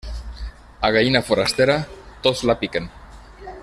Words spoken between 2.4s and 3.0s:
la piquen.